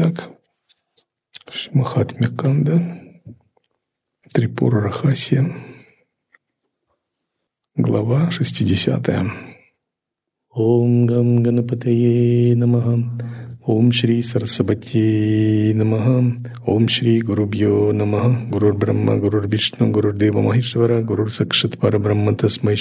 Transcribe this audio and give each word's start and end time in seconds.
Итак, 0.00 0.29
Махатмя 1.73 2.27
Канда, 2.27 3.01
Трипура 4.33 4.81
Рахасия, 4.81 5.45
глава 7.75 8.31
60. 8.31 9.09
Ом 10.53 11.07
Гам 11.07 11.43
Ганапатае 11.43 12.55
Намаха, 12.55 12.99
Ом 13.65 13.91
Шри 13.91 14.21
Сарасабати 14.21 15.71
Намаха, 15.75 16.35
Ом 16.65 16.87
Шри 16.89 17.21
Гурубьо 17.21 17.93
Намаха, 17.93 18.49
Гурур 18.49 18.77
Брахма, 18.77 19.17
Гурур 19.17 19.47
Вишну, 19.47 19.91
Гурур 19.91 20.13
Дева 20.13 20.41
Махишвара, 20.41 21.01
Гурур 21.03 21.31
Сакшат 21.31 21.77
Пара 21.79 21.99
Брахма 21.99 22.35
Тасмай 22.35 22.75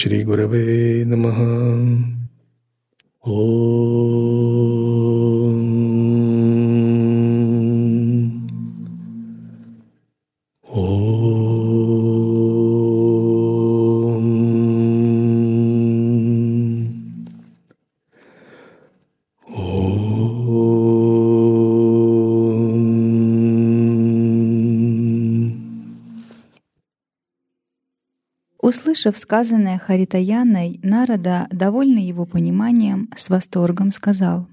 Услышав 28.71 29.19
сказанное 29.19 29.79
Харитаяной, 29.79 30.79
Нарада, 30.85 31.49
довольный 31.51 32.05
его 32.05 32.25
пониманием, 32.25 33.11
с 33.17 33.29
восторгом 33.29 33.91
сказал 33.91 34.47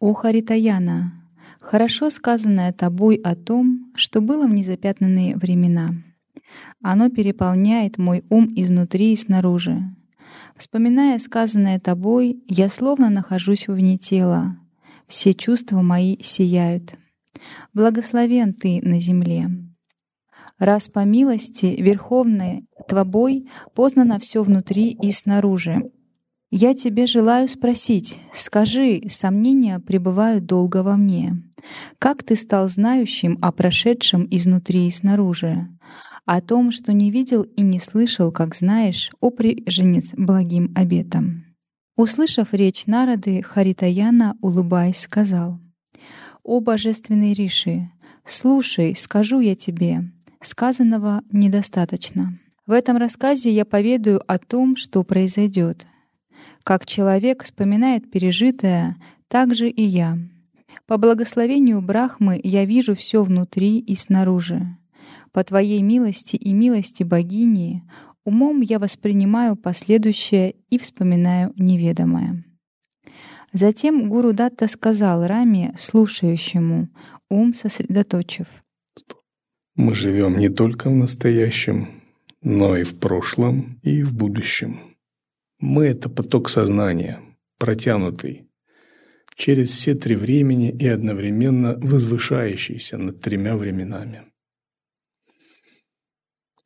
«О 0.00 0.12
Харитаяна, 0.12 1.12
хорошо 1.60 2.10
сказанное 2.10 2.72
тобой 2.72 3.14
о 3.14 3.36
том, 3.36 3.92
что 3.94 4.20
было 4.22 4.48
в 4.48 4.52
незапятнанные 4.52 5.36
времена. 5.36 5.90
Оно 6.82 7.10
переполняет 7.10 7.96
мой 7.96 8.24
ум 8.28 8.48
изнутри 8.56 9.12
и 9.12 9.16
снаружи. 9.16 9.84
Вспоминая 10.56 11.20
сказанное 11.20 11.78
тобой, 11.78 12.42
я 12.48 12.68
словно 12.68 13.08
нахожусь 13.08 13.68
вне 13.68 13.98
тела. 13.98 14.56
Все 15.06 15.32
чувства 15.32 15.80
мои 15.80 16.16
сияют. 16.20 16.96
Благословен 17.72 18.52
ты 18.52 18.80
на 18.82 18.98
земле 18.98 19.48
раз 20.62 20.88
по 20.88 21.04
милости 21.04 21.66
Верховной 21.78 22.66
Твобой 22.86 23.48
познано 23.74 24.18
все 24.18 24.42
внутри 24.42 24.90
и 24.90 25.10
снаружи. 25.10 25.90
Я 26.50 26.74
тебе 26.74 27.06
желаю 27.06 27.48
спросить, 27.48 28.20
скажи, 28.32 29.02
сомнения 29.08 29.80
пребывают 29.80 30.46
долго 30.46 30.82
во 30.82 30.96
мне. 30.96 31.42
Как 31.98 32.22
ты 32.22 32.36
стал 32.36 32.68
знающим 32.68 33.38
о 33.40 33.52
прошедшем 33.52 34.28
изнутри 34.30 34.86
и 34.86 34.90
снаружи? 34.90 35.68
О 36.26 36.40
том, 36.40 36.70
что 36.70 36.92
не 36.92 37.10
видел 37.10 37.42
и 37.42 37.62
не 37.62 37.80
слышал, 37.80 38.30
как 38.30 38.54
знаешь, 38.54 39.10
о 39.20 39.30
приженец 39.30 40.12
благим 40.14 40.72
обетом. 40.76 41.44
Услышав 41.96 42.54
речь 42.54 42.86
Нарады, 42.86 43.42
Харитаяна, 43.42 44.36
улыбаясь, 44.40 44.98
сказал, 44.98 45.58
«О 46.42 46.60
божественный 46.60 47.32
Риши, 47.32 47.90
слушай, 48.24 48.94
скажу 48.94 49.40
я 49.40 49.56
тебе, 49.56 50.12
Сказанного 50.44 51.22
недостаточно. 51.30 52.36
В 52.66 52.72
этом 52.72 52.96
рассказе 52.96 53.52
я 53.52 53.64
поведаю 53.64 54.20
о 54.26 54.38
том, 54.38 54.74
что 54.74 55.04
произойдет. 55.04 55.86
Как 56.64 56.84
человек 56.84 57.44
вспоминает 57.44 58.10
пережитое, 58.10 58.96
так 59.28 59.54
же 59.54 59.68
и 59.68 59.84
я. 59.84 60.18
По 60.86 60.96
благословению 60.96 61.80
Брахмы 61.80 62.40
я 62.42 62.64
вижу 62.64 62.96
все 62.96 63.22
внутри 63.22 63.78
и 63.78 63.94
снаружи. 63.94 64.66
По 65.30 65.44
Твоей 65.44 65.80
милости 65.80 66.34
и 66.34 66.52
милости 66.52 67.04
богини 67.04 67.84
умом 68.24 68.62
я 68.62 68.80
воспринимаю 68.80 69.54
последующее 69.54 70.56
и 70.70 70.76
вспоминаю 70.76 71.52
неведомое. 71.56 72.44
Затем 73.52 74.08
Гуру 74.08 74.32
Датта 74.32 74.66
сказал 74.66 75.24
Раме, 75.24 75.72
слушающему, 75.78 76.88
ум 77.30 77.54
сосредоточив— 77.54 78.48
мы 79.74 79.94
живем 79.94 80.38
не 80.38 80.48
только 80.48 80.90
в 80.90 80.94
настоящем, 80.94 82.02
но 82.42 82.76
и 82.76 82.84
в 82.84 82.98
прошлом, 82.98 83.80
и 83.82 84.02
в 84.02 84.14
будущем. 84.14 84.96
Мы— 85.58 85.86
это 85.86 86.10
поток 86.10 86.50
сознания, 86.50 87.20
протянутый 87.58 88.48
через 89.34 89.70
все 89.70 89.94
три 89.94 90.14
времени 90.14 90.70
и 90.70 90.86
одновременно 90.86 91.78
возвышающийся 91.80 92.98
над 92.98 93.20
тремя 93.20 93.56
временами. 93.56 94.24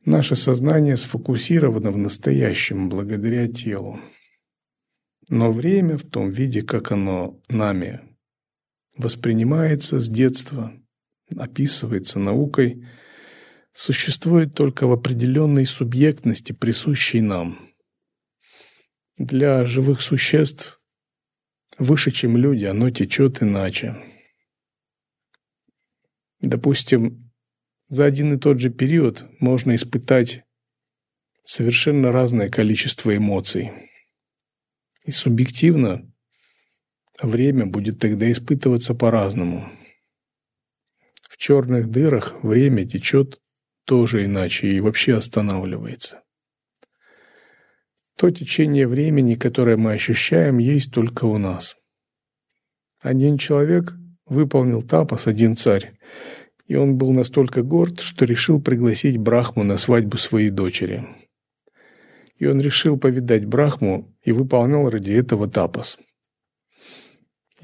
Наше 0.05 0.35
сознание 0.35 0.97
сфокусировано 0.97 1.93
в 1.93 1.99
настоящем 1.99 2.89
благодаря 2.89 3.47
телу. 3.49 4.01
Но 5.29 5.53
время 5.53 5.97
в 5.97 6.05
том 6.05 6.29
виде, 6.29 6.63
как 6.63 6.93
оно 6.93 7.41
нами 7.49 8.01
воспринимается 8.97 10.01
с 10.01 10.09
детства– 10.09 10.73
описывается 11.35 12.19
наукой, 12.19 12.87
существует 13.73 14.55
только 14.55 14.87
в 14.87 14.93
определенной 14.93 15.67
субъектности, 15.67 16.53
присущей 16.53 17.21
нам. 17.21 17.59
Для 19.19 19.65
живых 19.67 20.03
существ, 20.03 20.81
выше, 21.79 22.11
чем 22.11 22.37
люди, 22.37 22.65
оно 22.65 22.91
течет 22.91 23.43
иначе. 23.43 23.97
Допустим, 26.41 27.33
за 27.89 28.05
один 28.05 28.35
и 28.35 28.39
тот 28.39 28.61
же 28.61 28.71
период 28.71 29.25
можно 29.41 29.75
испытать 29.75 30.43
совершенно 31.45 32.13
разное 32.13 32.49
количество 32.49 33.17
эмоций. 33.17 33.71
И 35.05 35.13
субъективно 35.13 36.13
время 37.23 37.67
будет 37.67 37.99
тогда 38.01 38.31
испытываться 38.31 38.95
по-разному– 38.95 39.71
в 41.37 41.39
черных 41.39 41.89
дырах 41.91 42.43
время 42.43 42.87
течет 42.87 43.41
тоже 43.85 44.25
иначе 44.25 44.69
и 44.69 44.81
вообще 44.81 45.15
останавливается. 45.15 46.23
То 48.17 48.31
течение 48.31 48.89
времени, 48.89 49.35
которое 49.35 49.77
мы 49.77 49.93
ощущаем, 49.93 50.59
есть 50.59 50.93
только 50.93 51.27
у 51.27 51.37
нас. 51.37 51.77
Один 53.01 53.37
человек 53.37 53.93
выполнил 54.25 54.83
тапос, 54.83 55.27
один 55.27 55.57
царь, 55.57 55.93
и 56.67 56.75
он 56.75 56.97
был 56.97 57.13
настолько 57.13 57.63
горд, 57.63 58.01
что 58.01 58.25
решил 58.25 58.61
пригласить 58.61 59.19
Брахму 59.19 59.63
на 59.63 59.77
свадьбу 59.77 60.17
своей 60.17 60.49
дочери. 60.49 61.07
И 62.39 62.47
он 62.47 62.61
решил 62.61 62.99
повидать 62.99 63.45
Брахму 63.45 64.17
и 64.23 64.33
выполнял 64.33 64.89
ради 64.89 65.13
этого 65.13 65.49
тапос. 65.49 65.99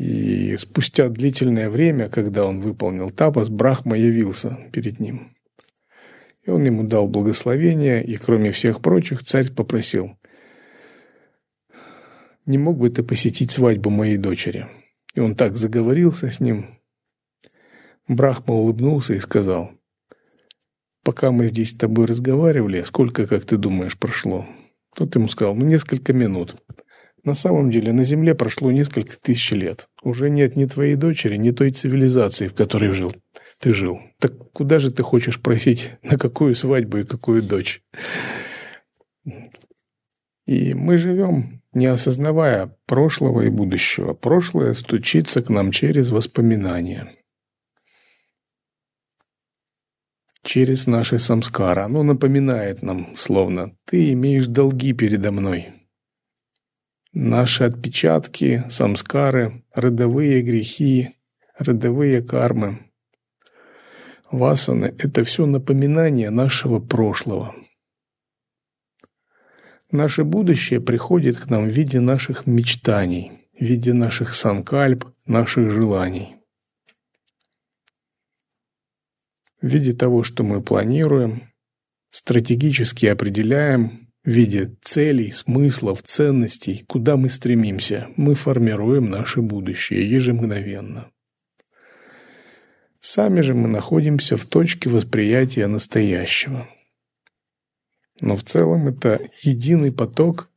И 0.03 0.57
спустя 0.57 1.09
длительное 1.09 1.71
время, 1.71 2.09
когда 2.09 2.45
он 2.45 2.61
выполнил 2.61 3.11
тапос, 3.11 3.51
Брахма 3.51 3.97
явился 3.97 4.59
перед 4.73 4.99
ним. 4.99 5.37
И 6.43 6.51
он 6.51 6.65
ему 6.65 6.83
дал 6.83 7.07
благословение, 7.07 8.05
и 8.05 8.17
кроме 8.17 8.51
всех 8.51 8.81
прочих 8.81 9.23
царь 9.23 9.53
попросил, 9.53 10.19
«Не 12.47 12.59
мог 12.59 12.79
бы 12.79 12.91
ты 12.91 13.05
посетить 13.05 13.53
свадьбу 13.53 13.91
моей 13.91 14.17
дочери?» 14.17 14.67
И 15.15 15.21
он 15.21 15.37
так 15.37 15.57
заговорился 15.57 16.33
с 16.33 16.41
ним. 16.41 16.81
Брахма 18.09 18.55
улыбнулся 18.55 19.15
и 19.15 19.21
сказал, 19.21 19.71
«Пока 21.05 21.31
мы 21.31 21.47
здесь 21.47 21.71
с 21.71 21.79
тобой 21.79 22.07
разговаривали, 22.07 22.83
сколько, 22.83 23.29
как 23.29 23.45
ты 23.45 23.57
думаешь, 23.57 23.97
прошло?» 23.97 24.47
Тот 24.97 25.15
ему 25.15 25.29
сказал, 25.29 25.55
«Ну, 25.55 25.65
несколько 25.65 26.13
минут». 26.13 26.57
На 27.25 27.35
самом 27.35 27.71
деле 27.71 27.93
на 27.93 28.05
Земле 28.05 28.35
прошло 28.35 28.73
несколько 28.73 29.17
тысяч 29.17 29.53
лет. 29.53 29.89
Уже 30.03 30.29
нет 30.29 30.57
ни 30.57 30.67
твоей 30.67 30.97
дочери, 30.97 31.37
ни 31.37 31.53
той 31.53 31.71
цивилизации, 31.71 32.49
в 32.49 32.55
которой 32.55 32.93
жил 32.93 33.13
ты 33.63 33.73
жил. 33.73 34.01
Так 34.19 34.37
куда 34.53 34.81
же 34.81 34.91
ты 34.91 35.05
хочешь 35.05 35.41
просить, 35.41 35.93
на 36.03 36.19
какую 36.19 36.57
свадьбу 36.57 36.99
и 36.99 37.05
какую 37.05 37.43
дочь? 37.43 37.81
И 40.47 40.75
мы 40.75 40.97
живем, 40.97 41.63
не 41.73 41.87
осознавая 41.87 42.77
прошлого 42.87 43.43
и 43.43 43.51
будущего. 43.51 44.15
Прошлое 44.15 44.75
стучится 44.75 45.43
к 45.43 45.49
нам 45.49 45.71
через 45.71 46.11
воспоминания. 46.11 47.15
Через 50.43 50.89
наши 50.89 51.21
самскары. 51.21 51.83
Оно 51.83 52.03
напоминает 52.03 52.83
нам, 52.83 53.17
словно, 53.17 53.77
ты 53.85 54.13
имеешь 54.13 54.49
долги 54.49 54.93
передо 54.93 55.31
мной. 55.31 55.82
Наши 57.13 57.65
отпечатки, 57.65 58.65
самскары, 58.71 59.65
родовые 59.75 60.43
грехи, 60.43 61.17
родовые 61.59 62.23
кармы. 62.23 62.91
Васаны– 64.31 64.95
это 64.99 65.25
все 65.25 65.45
напоминание 65.45 66.31
нашего 66.31 66.81
прошлого. 66.81 67.55
Наше 69.91 70.25
будущее 70.25 70.81
приходит 70.81 71.37
к 71.37 71.51
нам 71.51 71.69
в 71.69 71.73
виде 71.73 72.01
наших 72.01 72.47
мечтаний, 72.47 73.49
в 73.59 73.63
виде 73.63 73.93
наших 73.93 74.33
санкальп, 74.33 75.05
наших 75.27 75.71
желаний. 75.71 76.37
в 79.63 79.67
виде 79.67 79.93
того, 79.93 80.25
что 80.25 80.43
мы 80.43 80.61
планируем, 80.61 81.53
стратегически 82.11 83.07
определяем 83.07 84.02
в 84.25 84.31
виде 84.31 84.77
целей, 84.83 85.31
смыслов, 85.31 86.03
ценностей, 86.03 86.85
куда 86.87 87.17
мы 87.17 87.29
стремимся. 87.29 88.09
Мы 88.17 88.35
формируем 88.35 89.11
наше 89.11 89.43
будущее 89.43 90.09
ежемгновенно. 90.09 91.11
Сами 93.01 93.41
же 93.41 93.55
мы 93.55 93.69
находимся 93.69 94.37
в 94.37 94.47
точке 94.47 94.89
восприятия 94.89 95.67
настоящего. 95.67 96.69
Но 98.21 98.37
в 98.37 98.45
целом 98.45 98.87
это 98.87 99.21
единый 99.41 99.91
поток, 99.91 100.49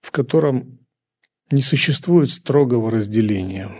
в 0.00 0.12
котором 0.12 0.78
не 1.50 1.62
существует 1.62 2.30
строгого 2.30 2.92
разделения. 2.92 3.74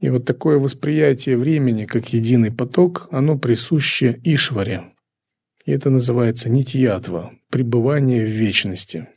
И 0.00 0.10
вот 0.10 0.26
такое 0.26 0.58
восприятие 0.58 1.38
времени 1.38 1.86
как 1.86 2.12
единый 2.12 2.52
поток, 2.52 3.08
оно 3.10 3.38
присуще 3.38 4.20
Ишваре. 4.24 4.92
И 5.64 5.72
это 5.72 5.90
называется 5.90 6.50
нитьятва, 6.50 7.32
пребывание 7.50 8.24
в 8.24 8.28
вечности. 8.28 9.08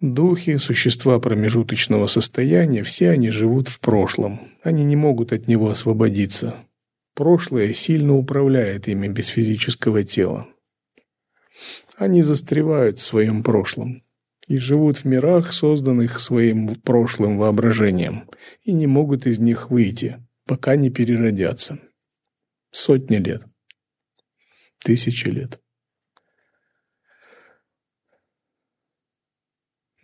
Духи, 0.00 0.58
существа 0.58 1.18
промежуточного 1.18 2.06
состояния, 2.06 2.82
все 2.82 3.10
они 3.10 3.30
живут 3.30 3.68
в 3.68 3.80
прошлом. 3.80 4.40
Они 4.62 4.84
не 4.84 4.96
могут 4.96 5.32
от 5.32 5.48
него 5.48 5.70
освободиться. 5.70 6.56
Прошлое 7.14 7.72
сильно 7.72 8.14
управляет 8.14 8.88
ими 8.88 9.08
без 9.08 9.28
физического 9.28 10.02
тела. 10.02 10.46
Они 11.96 12.22
застревают 12.22 12.98
в 12.98 13.02
своем 13.02 13.42
прошлом 13.42 14.02
и 14.46 14.56
живут 14.56 14.98
в 14.98 15.04
мирах, 15.04 15.52
созданных 15.52 16.20
своим 16.20 16.74
прошлым 16.74 17.38
воображением, 17.38 18.28
и 18.62 18.72
не 18.72 18.86
могут 18.86 19.26
из 19.26 19.38
них 19.38 19.70
выйти, 19.70 20.18
пока 20.44 20.76
не 20.76 20.90
переродятся. 20.90 21.78
Сотни 22.72 23.16
лет. 23.16 23.44
Тысячи 24.84 25.28
лет. 25.28 25.62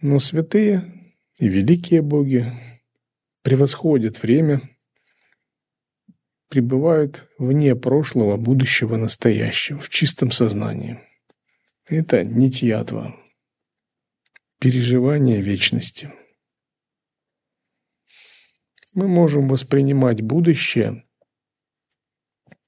Но 0.00 0.18
святые 0.18 1.14
и 1.38 1.46
великие 1.46 2.00
боги 2.00 2.46
превосходят 3.42 4.22
время, 4.22 4.62
пребывают 6.48 7.28
вне 7.36 7.76
прошлого, 7.76 8.38
будущего, 8.38 8.96
настоящего, 8.96 9.78
в 9.78 9.90
чистом 9.90 10.30
сознании. 10.30 10.98
Это 11.84 12.24
нитьятва, 12.24 13.14
переживание 14.60 15.42
вечности. 15.42 16.10
Мы 18.94 19.08
можем 19.08 19.46
воспринимать 19.46 20.22
будущее 20.22 21.06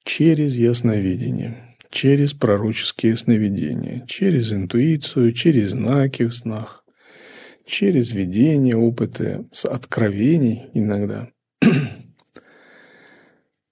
через 0.04 0.54
ясновидение, 0.56 1.71
через 1.92 2.34
пророческие 2.34 3.16
сновидения, 3.16 4.04
через 4.08 4.52
интуицию, 4.52 5.32
через 5.32 5.70
знаки 5.70 6.24
в 6.24 6.34
снах, 6.34 6.84
через 7.64 8.10
видение, 8.10 8.76
опыты, 8.76 9.46
откровений 9.62 10.70
иногда. 10.74 11.28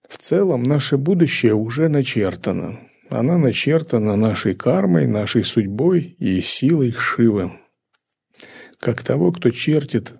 В 0.08 0.18
целом 0.18 0.62
наше 0.62 0.96
будущее 0.98 1.54
уже 1.54 1.88
начертано. 1.88 2.78
Она 3.08 3.38
начертана 3.38 4.14
нашей 4.14 4.54
кармой, 4.54 5.08
нашей 5.08 5.42
судьбой 5.42 6.14
и 6.18 6.40
силой 6.40 6.92
Шивы 6.92 7.50
как 8.80 9.02
того, 9.02 9.30
кто 9.30 9.50
чертит 9.50 10.14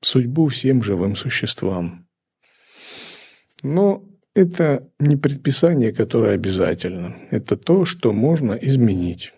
судьбу 0.00 0.48
всем 0.48 0.82
живым 0.82 1.14
существам. 1.14 2.08
Но 3.62 4.04
это 4.34 4.90
не 4.98 5.16
предписание, 5.16 5.92
которое 5.92 6.34
обязательно. 6.34 7.16
Это 7.30 7.56
то, 7.56 7.84
что 7.84 8.12
можно 8.12 8.52
изменить. 8.52 9.32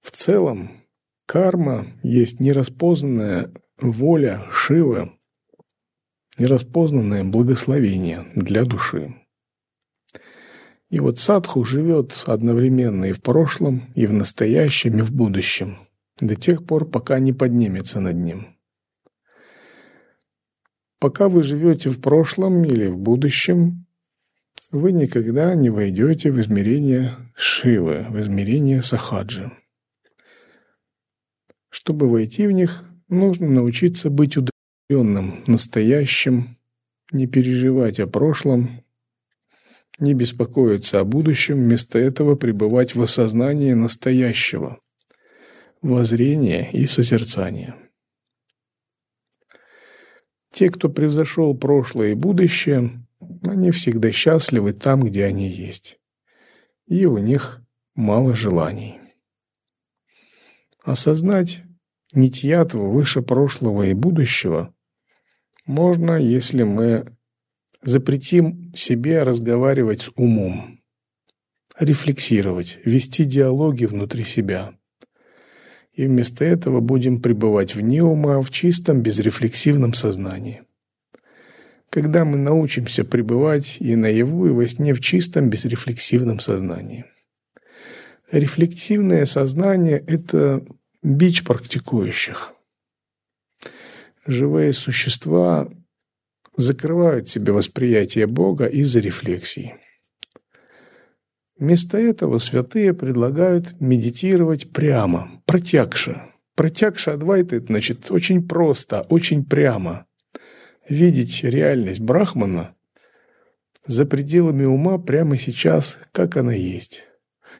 В 0.00 0.10
целом, 0.10 0.82
карма 1.26 1.86
есть 2.02 2.40
нераспознанная 2.40 3.52
воля 3.80 4.42
Шивы, 4.50 5.12
нераспознанное 6.38 7.24
благословение 7.24 8.26
для 8.34 8.64
души. 8.64 9.14
И 10.90 11.00
вот 11.00 11.18
садху 11.18 11.64
живет 11.64 12.24
одновременно 12.26 13.06
и 13.06 13.12
в 13.12 13.22
прошлом, 13.22 13.92
и 13.94 14.06
в 14.06 14.12
настоящем, 14.12 14.98
и 14.98 15.02
в 15.02 15.12
будущем– 15.12 15.78
до 16.22 16.36
тех 16.36 16.64
пор, 16.64 16.88
пока 16.88 17.18
не 17.18 17.32
поднимется 17.32 18.00
над 18.00 18.16
ним. 18.16 18.51
Пока 21.02 21.28
вы 21.28 21.42
живете 21.42 21.90
в 21.90 22.00
прошлом 22.00 22.64
или 22.64 22.86
в 22.86 22.96
будущем, 22.96 23.86
вы 24.70 24.92
никогда 24.92 25.52
не 25.56 25.68
войдете 25.68 26.30
в 26.30 26.38
измерение 26.38 27.16
Шивы, 27.34 28.06
в 28.08 28.20
измерение 28.20 28.84
Сахаджи. 28.84 29.50
Чтобы 31.70 32.08
войти 32.08 32.46
в 32.46 32.52
них, 32.52 32.84
нужно 33.08 33.48
научиться 33.48 34.10
быть 34.10 34.36
удаленным, 34.36 35.42
настоящим, 35.48 36.56
не 37.10 37.26
переживать 37.26 37.98
о 37.98 38.06
прошлом, 38.06 38.70
не 39.98 40.14
беспокоиться 40.14 41.00
о 41.00 41.04
будущем, 41.04 41.56
вместо 41.56 41.98
этого 41.98 42.36
пребывать 42.36 42.94
в 42.94 43.02
осознании 43.02 43.72
настоящего– 43.72 44.78
воззрение 45.82 46.70
и 46.70 46.86
созерцание. 46.86 47.74
Те, 50.52 50.70
кто 50.70 50.90
превзошел 50.90 51.56
прошлое 51.56 52.10
и 52.10 52.14
будущее, 52.14 53.06
они 53.42 53.70
всегда 53.70 54.12
счастливы 54.12 54.74
там, 54.74 55.02
где 55.02 55.24
они 55.24 55.48
есть. 55.48 55.98
И 56.86 57.06
у 57.06 57.16
них 57.16 57.62
мало 57.94 58.36
желаний. 58.36 58.98
Осознать 60.84 61.62
нитьятву 62.12 62.90
выше 62.90 63.22
прошлого 63.22 63.84
и 63.84 63.94
будущего 63.94 64.74
можно, 65.64 66.16
если 66.16 66.64
мы 66.64 67.16
запретим 67.80 68.74
себе 68.74 69.22
разговаривать 69.22 70.02
с 70.02 70.10
умом, 70.16 70.80
рефлексировать, 71.78 72.78
вести 72.84 73.24
диалоги 73.24 73.86
внутри 73.86 74.24
себя– 74.24 74.76
и 75.94 76.06
вместо 76.06 76.44
этого 76.44 76.80
будем 76.80 77.20
пребывать 77.20 77.74
вне 77.74 78.02
ума 78.02 78.40
в 78.40 78.50
чистом 78.50 79.02
безрефлексивном 79.02 79.94
сознании. 79.94 80.62
Когда 81.90 82.24
мы 82.24 82.38
научимся 82.38 83.04
пребывать 83.04 83.76
и 83.78 83.94
наяву, 83.96 84.46
и 84.46 84.50
во 84.50 84.66
сне 84.66 84.94
в 84.94 85.00
чистом 85.00 85.50
безрефлексивном 85.50 86.40
сознании. 86.40 87.04
Рефлексивное 88.30 89.26
сознание– 89.26 90.02
это 90.06 90.64
бич 91.02 91.44
практикующих. 91.44 92.54
Живые 94.26 94.72
существа 94.72 95.68
закрывают 96.56 97.28
себе 97.28 97.52
восприятие 97.52 98.26
Бога 98.26 98.64
из-за 98.64 99.00
рефлексии. 99.00 99.74
Вместо 101.62 101.96
этого 101.96 102.38
святые 102.38 102.92
предлагают 102.92 103.80
медитировать 103.80 104.72
прямо. 104.72 105.30
Протягша 105.46 107.12
Адвайта– 107.12 107.54
это 107.56 107.66
значит 107.66 108.10
очень 108.10 108.48
просто, 108.48 109.06
очень 109.10 109.44
прямо. 109.44 110.06
Видеть 110.88 111.44
реальность 111.44 112.00
Брахмана 112.00 112.74
за 113.86 114.06
пределами 114.06 114.64
ума 114.64 114.98
прямо 114.98 115.38
сейчас, 115.38 115.98
как 116.10 116.36
она 116.36 116.52
есть. 116.52 117.04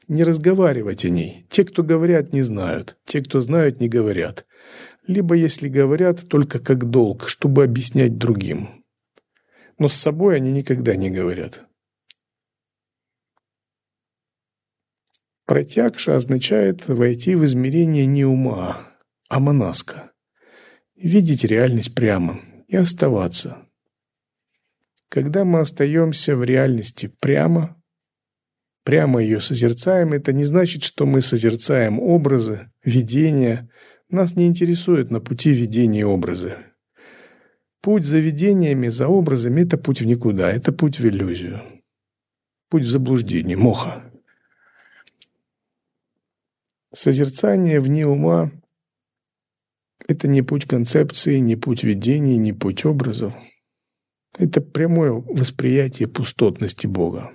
Не 0.09 0.25
разговаривать 0.25 1.05
о 1.05 1.09
ней. 1.09 1.47
Те, 1.49 1.63
кто 1.63 1.85
говорят, 1.85 2.33
не 2.33 2.43
знают. 2.43 2.97
Те, 3.05 3.23
кто 3.23 3.41
знают, 3.41 3.79
не 3.79 3.89
говорят. 3.89 4.47
Либо, 5.07 5.37
если 5.37 5.69
говорят, 5.69 6.27
только 6.27 6.59
как 6.59 6.91
долг, 6.91 7.29
чтобы 7.29 7.63
объяснять 7.63 8.19
другим. 8.19 8.85
Но 9.79 9.87
с 9.87 9.95
собой 9.95 10.35
они 10.35 10.51
никогда 10.51 10.97
не 10.97 11.09
говорят. 11.09 11.67
Протягша 15.53 16.17
означает 16.17 16.89
войти 16.89 17.35
в 17.35 17.45
измерение 17.45 18.07
не 18.07 18.25
ума, 18.25 18.89
а 19.29 19.39
монаска. 19.39 20.13
Видеть 20.97 21.45
реальность 21.45 21.95
прямо 21.95 22.41
и 22.69 22.77
оставаться. 22.77 23.59
Когда 25.11 25.45
мы 25.45 25.61
остаемся 25.61 26.37
в 26.37 26.43
реальности 26.43 27.15
прямо, 27.21 27.77
прямо 28.83 29.23
ее 29.23 29.43
созерцаем, 29.43 30.15
это 30.15 30.33
не 30.33 30.47
значит, 30.47 30.85
что 30.85 31.05
мы 31.05 31.21
созерцаем 31.21 32.01
образы, 32.01 32.73
видения. 32.83 33.69
Нас 34.09 34.35
не 34.35 34.47
интересует 34.47 35.11
на 35.11 35.21
пути 35.21 35.51
видения 35.51 36.07
образы. 36.07 36.57
Путь 37.83 38.07
за 38.07 38.21
видениями, 38.21 38.89
за 38.89 39.07
образами– 39.07 39.61
это 39.65 39.77
путь 39.77 40.01
в 40.01 40.07
никуда, 40.07 40.51
это 40.51 40.73
путь 40.73 40.99
в 40.99 41.07
иллюзию. 41.07 41.61
Путь 42.71 42.85
в 42.85 42.91
заблуждение, 42.91 43.59
моха. 43.59 44.12
Созерцание 46.95 47.81
вне 47.81 48.07
ума 48.07 48.53
Это 50.07 50.29
не 50.29 50.43
путь 50.43 50.67
концепции, 50.67 51.39
не 51.39 51.57
путь 51.57 51.85
видений, 51.85 52.37
не 52.37 52.53
путь 52.53 52.85
образов. 52.85 53.33
Это 54.39 54.61
прямое 54.61 55.13
восприятие 55.13 56.09
пустотности 56.09 56.87
Бога. 56.87 57.35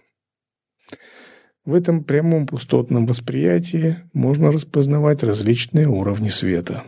В 1.65 1.73
этом 1.73 2.03
прямом 2.03 2.45
пустотном 2.45 3.07
восприятии 3.07 3.97
можно 4.13 4.51
распознавать 4.51 5.23
различные 5.23 5.87
уровни 5.87 6.29
света. 6.29 6.85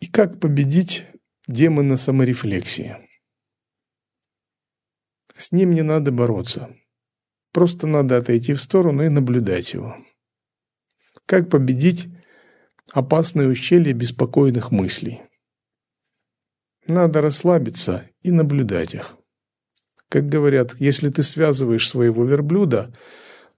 И 0.00 0.06
как 0.06 0.40
победить 0.40 1.06
демона 1.48 1.96
саморефлексии? 1.96 2.96
С 5.36 5.52
ним 5.52 5.72
не 5.72 5.82
надо 5.82 6.12
бороться. 6.12 6.76
Просто 7.52 7.86
надо 7.86 8.18
отойти 8.18 8.52
в 8.52 8.60
сторону 8.60 9.04
и 9.04 9.08
наблюдать 9.08 9.72
его. 9.72 9.96
Как 11.26 11.48
победить 11.48 12.08
опасное 12.92 13.48
ущелье 13.48 13.94
беспокойных 13.94 14.70
мыслей? 14.70 15.22
Надо 16.86 17.22
расслабиться 17.22 18.04
и 18.22 18.30
наблюдать 18.30 18.94
их. 18.94 19.16
Как 20.10 20.28
говорят, 20.28 20.76
если 20.78 21.08
ты 21.08 21.22
связываешь 21.22 21.88
своего 21.88 22.24
верблюда, 22.24 22.92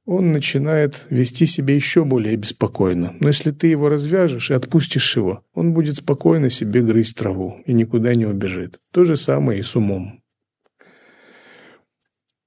он 0.04 0.30
начинает 0.30 1.06
вести 1.10 1.46
себя 1.46 1.74
еще 1.74 2.04
более 2.04 2.36
беспокойно. 2.36 3.16
Но 3.18 3.26
если 3.26 3.50
ты 3.50 3.66
его 3.66 3.88
развяжешь 3.88 4.50
и 4.52 4.54
отпустишь 4.54 5.16
его, 5.16 5.44
он 5.52 5.72
будет 5.72 5.96
спокойно 5.96 6.50
себе 6.50 6.82
грызть 6.82 7.18
траву 7.18 7.60
и 7.66 7.72
никуда 7.72 8.14
не 8.14 8.26
убежит. 8.26 8.78
То 8.92 9.04
же 9.04 9.16
самое 9.16 9.58
и 9.58 9.64
с 9.64 9.74
умом. 9.74 10.22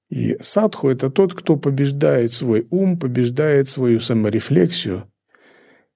И 0.08 0.38
садху– 0.40 0.88
это 0.90 1.10
тот, 1.10 1.34
кто 1.34 1.56
побеждает 1.56 2.32
свой 2.32 2.66
ум, 2.70 2.98
побеждает 2.98 3.68
свою 3.68 4.00
саморефлексию 4.00 5.09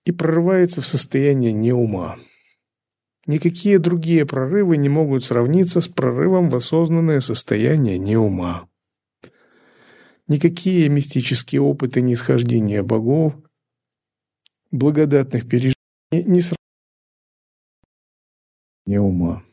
и 0.05 0.13
прорывается 0.13 0.83
в 0.83 0.87
состояние 0.87 1.53
неума. 1.53 2.19
Никакие 3.27 3.79
другие 3.79 4.27
прорывы 4.27 4.77
не 4.77 4.89
могут 4.89 5.25
сравниться 5.25 5.81
с 5.81 5.89
прорывом 5.89 6.51
в 6.51 6.57
осознанное 6.57 7.21
состояние 7.21 7.99
неума. 7.99 8.69
Никакие 10.29 10.89
мистические 10.89 11.63
опыты 11.63 12.03
нисхождения 12.03 12.83
богов, 12.83 13.35
благодатных 14.71 15.49
переживаний 15.49 15.75
не 16.11 16.41
сравнятся 16.41 16.57
неума. 18.87 19.45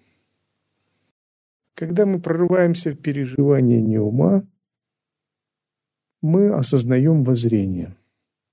Когда 1.75 2.05
мы 2.05 2.21
прорываемся 2.21 2.91
в 2.91 2.97
переживание 2.97 3.81
неума, 3.81 4.47
мы 6.21 6.53
осознаем 6.53 7.23
воззрение. 7.23 7.95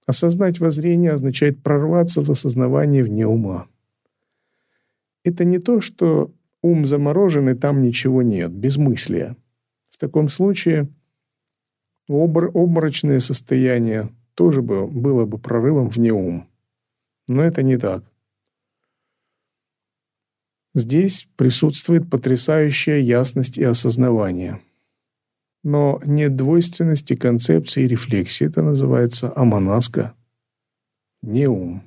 Осознать 0.08 0.58
воззрение 0.58 1.12
означает 1.12 1.62
прорваться 1.62 2.22
в 2.22 2.30
осознавание 2.30 3.04
вне 3.04 3.26
ума. 3.26 3.66
Это 5.22 5.44
не 5.44 5.58
то, 5.58 5.82
что 5.82 6.32
ум 6.62 6.86
заморожен 6.86 7.50
и 7.50 7.54
там 7.54 7.82
ничего 7.82 8.22
нет, 8.22 8.50
безмыслия. 8.50 9.36
В 9.90 9.98
таком 9.98 10.30
случае 10.30 10.88
обмор 12.08 12.50
обморочное 12.54 13.18
состояние 13.18 14.08
тоже 14.32 14.62
бы, 14.62 14.86
было 14.86 15.26
бы 15.26 15.36
прорывом 15.36 15.90
вне 15.90 16.10
ум. 16.10 16.48
Но 17.26 17.42
это 17.42 17.62
не 17.62 17.76
так. 17.76 18.02
Здесь 20.74 21.28
присутствует 21.36 22.08
потрясающая 22.08 22.96
ясность 22.96 23.58
и 23.58 23.64
осознавание. 23.64 24.62
Но 25.64 26.00
нет 26.04 26.36
двойственности 26.36 27.14
концепции 27.16 27.84
и 27.84 27.88
рефлексии. 27.88 28.46
Это 28.46 28.62
называется 28.62 29.32
аманаска, 29.34 30.14
не 31.22 31.46
ум. 31.46 31.82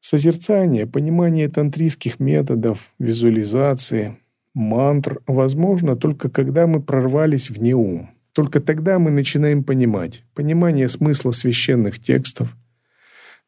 Созерцание, 0.00 0.86
понимание 0.86 1.48
тантрийских 1.48 2.18
методов, 2.20 2.92
визуализации, 2.98 4.18
мантр 4.54 5.20
возможно 5.26 5.96
только 5.96 6.28
когда 6.28 6.66
мы 6.66 6.82
прорвались 6.82 7.50
вне 7.50 7.74
ум. 7.74 8.10
Только 8.32 8.60
тогда 8.60 8.98
мы 8.98 9.10
начинаем 9.10 9.62
понимать. 9.62 10.24
Понимание 10.34 10.88
смысла 10.88 11.32
священных 11.32 12.00
текстов. 12.00 12.56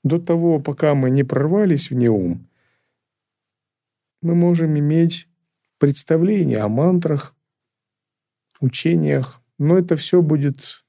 До 0.02 0.20
того, 0.20 0.60
пока 0.60 0.94
мы 0.94 1.10
не 1.10 1.24
прорвались 1.24 1.90
вне 1.90 2.10
ум, 2.10 2.46
мы 4.20 4.34
можем 4.34 4.78
иметь 4.78 5.28
представление 5.78 6.58
о 6.58 6.68
мантрах, 6.68 7.34
учениях, 8.60 9.40
но 9.58 9.78
это 9.78 9.96
все 9.96 10.22
будет 10.22 10.84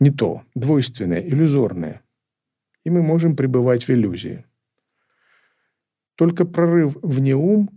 не 0.00 0.10
то, 0.10 0.42
двойственное, 0.54 1.20
иллюзорное. 1.20 2.02
И 2.84 2.90
мы 2.90 3.02
можем 3.02 3.36
пребывать 3.36 3.86
в 3.86 3.90
иллюзии. 3.90 4.44
Только 6.16 6.44
прорыв 6.44 6.96
вне 7.02 7.34
ум 7.34 7.70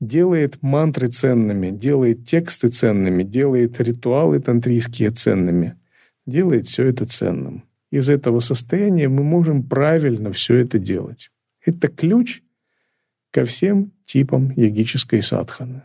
делает 0.00 0.62
мантры 0.62 1.08
ценными, 1.08 1.70
делает 1.70 2.24
тексты 2.24 2.68
ценными, 2.68 3.22
делает 3.22 3.80
ритуалы 3.80 4.40
тантрийские 4.40 5.10
ценными, 5.10 5.76
делает 6.26 6.66
все 6.66 6.86
это 6.86 7.06
ценным. 7.06 7.64
Из 7.90 8.08
этого 8.10 8.40
состояния 8.40 9.08
мы 9.08 9.22
можем 9.22 9.62
правильно 9.62 10.32
все 10.32 10.56
это 10.56 10.78
делать. 10.78 11.30
Это 11.64 11.88
ключ 11.88 12.42
ко 13.30 13.44
всем 13.44 13.92
типам 14.04 14.52
йогической 14.56 15.22
садханы. 15.22 15.82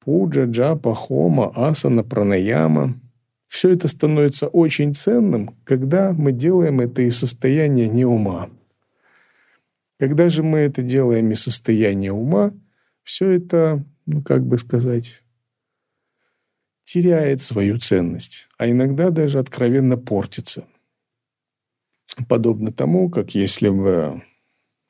Пуджа, 0.00 0.44
джапа, 0.44 0.94
хома, 0.94 1.52
асана, 1.54 2.02
пранаяма– 2.02 3.00
все 3.50 3.70
это 3.70 3.88
становится 3.88 4.46
очень 4.46 4.94
ценным, 4.94 5.56
когда 5.64 6.12
мы 6.12 6.30
делаем 6.30 6.80
это 6.80 7.02
из 7.02 7.18
состояния 7.18 7.88
не 7.88 8.04
ума. 8.04 8.48
Когда 9.98 10.28
же 10.28 10.44
мы 10.44 10.60
это 10.60 10.82
делаем 10.82 11.32
из 11.32 11.42
состояния 11.42 12.12
ума, 12.12 12.54
все 13.02 13.28
это, 13.30 13.84
ну 14.06 14.22
как 14.22 14.46
бы 14.46 14.56
сказать, 14.56 15.24
теряет 16.84 17.42
свою 17.42 17.78
ценность, 17.78 18.48
а 18.56 18.70
иногда 18.70 19.10
даже 19.10 19.40
откровенно 19.40 19.96
портится. 19.98 20.64
Подобно 22.28 22.72
тому, 22.72 23.10
как 23.10 23.34
если 23.34 23.68
бы 23.68 24.22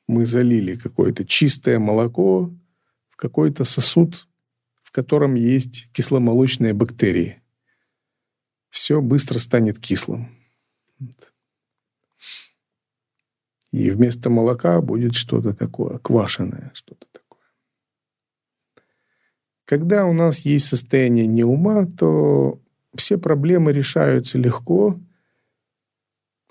мы 0.07 0.27
залили 0.27 0.75
какое-то 0.75 1.25
чистое 1.25 1.79
молоко 1.79 2.53
в 3.09 3.15
какой-то 3.15 3.63
сосуд, 3.63 4.27
в 4.91 4.93
котором 4.93 5.35
есть 5.35 5.87
кисломолочные 5.93 6.73
бактерии. 6.73 7.41
Все 8.69 8.99
быстро 8.99 9.39
станет 9.39 9.79
кислым. 9.79 10.35
И 13.71 13.89
вместо 13.89 14.29
молока 14.29 14.81
будет 14.81 15.15
что-то 15.15 15.53
такое, 15.53 15.97
квашеное, 15.99 16.71
что-то 16.73 17.07
такое. 17.09 17.39
Когда 19.63 20.05
у 20.05 20.11
нас 20.11 20.39
есть 20.39 20.67
состояние 20.67 21.25
неума, 21.25 21.87
то 21.87 22.59
все 22.93 23.17
проблемы 23.17 23.71
решаются 23.71 24.37
легко. 24.37 24.99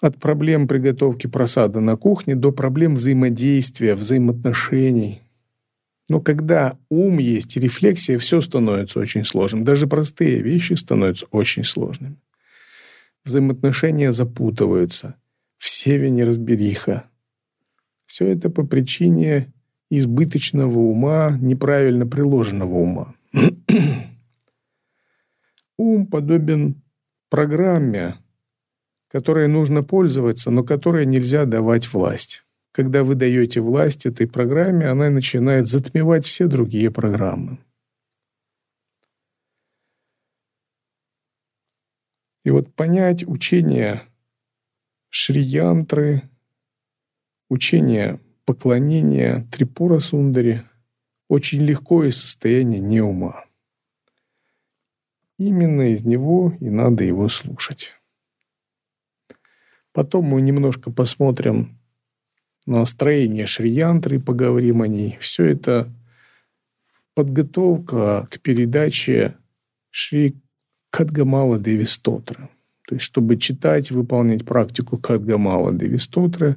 От 0.01 0.19
проблем 0.19 0.67
приготовки 0.67 1.27
просада 1.27 1.81
на 1.81 1.99
кухне 1.99 2.37
до 2.37 2.53
проблем 2.53 2.95
взаимодействия, 2.95 3.95
взаимоотношений. 3.95 5.21
Но 6.11 6.21
когда 6.21 6.77
ум 6.89 7.19
есть 7.19 7.57
рефлексия, 7.57 8.19
все 8.19 8.41
становится 8.41 8.99
очень 8.99 9.25
сложным. 9.25 9.63
Даже 9.63 9.87
простые 9.87 10.43
вещи 10.43 10.73
становятся 10.73 11.27
очень 11.31 11.63
сложными. 11.63 12.17
Взаимоотношения 13.25 14.11
запутываются. 14.11 15.15
В 15.57 15.69
севе 15.71 16.11
неразбериха. 16.11 17.05
Все 18.07 18.27
это 18.27 18.51
по 18.51 18.67
причине 18.67 19.53
избыточного 19.89 20.81
ума, 20.81 21.39
неправильно 21.41 22.09
приложенного 22.09 22.75
ума. 22.75 23.15
Ум 25.79 26.09
подобен 26.09 26.83
программе, 27.29 28.17
которой 29.07 29.47
нужно 29.47 29.85
пользоваться, 29.85 30.51
но 30.51 30.65
которой 30.65 31.07
нельзя 31.07 31.45
давать 31.45 31.93
власть. 31.93 32.43
Когда 32.73 33.03
вы 33.03 33.15
даете 33.15 33.61
власть 33.61 34.07
этой 34.07 34.29
программе, 34.29 34.87
она 34.87 35.11
начинает 35.11 35.67
затмевать 35.67 36.25
все 36.25 36.47
другие 36.47 36.91
программы. 36.91 37.59
И 42.45 42.51
вот 42.51 42.73
понять 42.75 43.27
учение 43.27 44.03
Шриянтры, 45.09 46.31
Учение 47.51 48.21
поклонения 48.45 49.45
Трипура 49.51 49.99
Сундари 49.99 50.63
очень 51.27 51.61
легко 51.61 52.05
из 52.05 52.21
состояния 52.21 52.79
неума. 52.79 53.45
Именно 55.37 55.93
из 55.93 56.05
него 56.05 56.57
и 56.61 56.71
надо 56.71 57.03
его 57.03 57.29
слушать. 57.29 58.01
Потом 59.91 60.27
мы 60.27 60.41
немножко 60.43 60.93
посмотрим 60.93 61.80
на 62.71 62.87
строение 62.87 63.47
Шриянтры 63.47 64.21
поговорим 64.21 64.83
о 64.83 64.87
ней. 64.87 65.19
Все 65.21 65.45
это 65.45 65.89
подготовка 67.15 68.29
к 68.31 68.39
передаче 68.39 69.35
Шри 69.91 70.37
Кадгамала 70.91 71.59
Деви 71.59 71.85
Стотра. 71.85 72.49
То 72.87 72.95
есть, 72.95 73.05
чтобы 73.05 73.37
читать, 73.39 73.91
выполнять 73.91 74.45
практику 74.45 74.99
Кадгамала 74.99 75.73
Девистотра, 75.73 76.57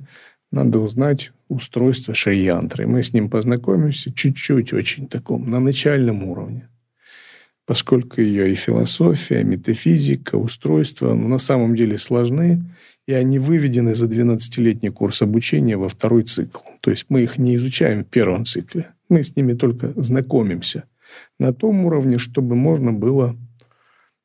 надо 0.51 0.79
узнать 0.79 1.31
устройство 1.47 2.13
Шайянтры. 2.13 2.85
Мы 2.85 3.01
с 3.01 3.11
ним 3.11 3.27
познакомимся 3.27 4.13
чуть-чуть, 4.13 4.71
очень 4.71 5.07
таком, 5.07 5.49
на 5.49 5.59
начальном 5.59 6.23
уровне. 6.23 6.69
Поскольку 7.65 8.19
ее 8.21 8.51
и 8.51 8.55
философия, 8.55 9.41
и 9.41 9.45
метафизика, 9.45 10.35
устройство 10.35 11.13
ну, 11.13 11.27
на 11.27 11.37
самом 11.37 11.75
деле 11.75 11.97
сложны, 11.97 12.61
и 13.07 13.13
они 13.13 13.39
выведены 13.39 13.95
за 13.95 14.07
12-летний 14.07 14.89
курс 14.89 15.21
обучения 15.21 15.77
во 15.77 15.87
второй 15.87 16.23
цикл. 16.23 16.59
То 16.81 16.91
есть 16.91 17.05
мы 17.09 17.21
их 17.21 17.37
не 17.37 17.55
изучаем 17.55 18.03
в 18.03 18.07
первом 18.07 18.45
цикле. 18.45 18.93
Мы 19.09 19.23
с 19.23 19.35
ними 19.35 19.53
только 19.53 19.93
знакомимся 19.95 20.83
на 21.39 21.53
том 21.53 21.85
уровне, 21.85 22.17
чтобы 22.17 22.55
можно 22.55 22.91
было 22.91 23.37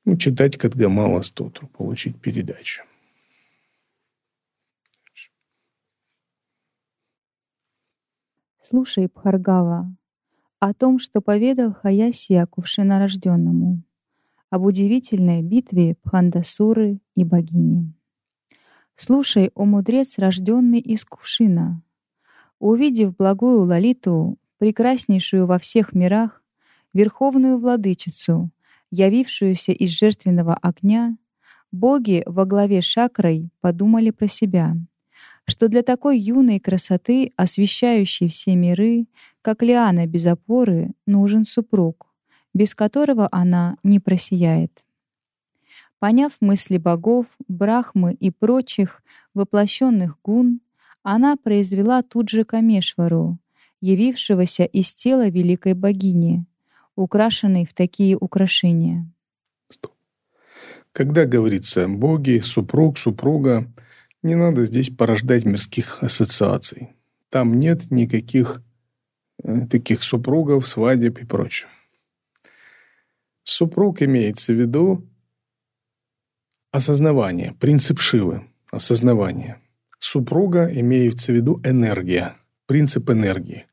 ну, 0.04 0.16
читать 0.16 0.57
Кадгамала 0.57 1.23
Стотру, 1.23 1.68
получить 1.68 2.21
передачу. 2.21 2.83
Слушай, 8.62 9.07
Бхаргава, 9.07 9.97
о 10.61 10.75
том, 10.75 10.99
что 10.99 11.21
поведал 11.21 11.73
Хаясия 11.73 12.47
кувшинорожденному, 12.47 13.83
об 14.50 14.65
удивительной 14.65 15.43
битве 15.43 15.97
Пхандасуры 16.03 16.99
и 17.15 17.25
богини. 17.25 17.93
Слушай, 18.97 19.53
о 19.55 19.65
мудрец, 19.65 20.19
рожденный 20.19 20.81
из 20.81 21.05
кувшина, 21.05 21.83
увидев 22.59 23.17
благую 23.17 23.65
Лалиту, 23.65 24.37
прекраснейшую 24.59 25.47
во 25.47 25.59
всех 25.59 25.93
мирах, 25.93 26.43
верховную 26.93 27.59
владычицу, 27.59 28.50
явившуюся 28.91 29.73
из 29.73 29.91
жертвенного 29.91 30.55
огня, 30.55 31.17
боги 31.71 32.25
во 32.27 32.45
главе 32.45 32.81
шакрой 32.81 33.50
подумали 33.61 34.11
про 34.11 34.27
себя, 34.27 34.75
что 35.49 35.69
для 35.69 35.83
такой 35.83 36.19
юной 36.19 36.61
красоты, 36.61 37.33
освещающей 37.37 38.28
все 38.28 38.55
миры, 38.55 39.07
как 39.40 39.62
лиана 39.62 40.07
без 40.07 40.26
опоры, 40.26 40.90
нужен 41.07 41.47
супруг, 41.47 42.07
без 42.52 42.75
которого 42.75 43.28
она 43.33 43.78
не 43.83 43.99
просияет. 43.99 44.85
Поняв 45.99 46.33
мысли 46.40 46.76
богов, 46.76 47.26
брахмы 47.49 48.12
и 48.12 48.31
прочих 48.31 49.02
воплощенных 49.33 50.19
гун, 50.23 50.61
она 51.02 51.37
произвела 51.37 52.02
тут 52.02 52.28
же 52.28 52.45
Камешвару, 52.45 53.38
явившегося 53.81 54.64
из 54.64 54.93
тела 54.93 55.28
великой 55.28 55.73
богини, 55.73 56.45
украшенный 56.95 57.64
в 57.64 57.73
такие 57.73 58.19
украшения. 58.19 59.11
Когда 60.93 61.25
говорится 61.25 61.88
«боги», 61.88 62.40
«супруг», 62.40 62.99
«супруга», 62.99 63.67
не 64.22 64.34
надо 64.34 64.64
здесь 64.64 64.90
порождать 64.90 65.44
мирских 65.44 66.02
ассоциаций. 66.02 66.90
Там 67.30 67.58
нет 67.58 67.90
никаких 67.90 68.62
э, 69.42 69.66
таких 69.66 70.02
супругов, 70.02 70.66
свадеб 70.66 71.18
и 71.18 71.25
прочего. 71.25 71.70
Супруг 73.44 74.02
имеется 74.02 74.52
в 74.52 74.56
виду 74.56 75.08
осознавание, 76.70 77.54
принцип 77.58 78.00
Шивы, 78.00 78.44
осознавание. 78.70 79.58
Супруга 79.98 80.66
имеется 80.66 81.32
в 81.32 81.37
виду 81.37 81.60
энергия, 81.64 82.37
принцип 82.66 83.10
энергии. 83.10 83.66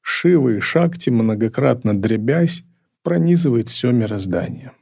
Шивы 0.00 0.56
и 0.56 0.60
Шакти, 0.60 1.10
многократно 1.10 1.98
дробясь, 1.98 2.64
пронизывает 3.02 3.68
все 3.68 3.92
мироздание. 3.92 4.72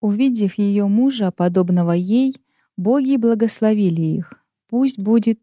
Увидев 0.00 0.58
ее 0.58 0.86
мужа, 0.86 1.30
подобного 1.30 1.92
ей, 1.92 2.36
боги 2.76 3.16
благословили 3.16 4.02
их. 4.02 4.32
Пусть 4.68 4.98
будет 4.98 5.38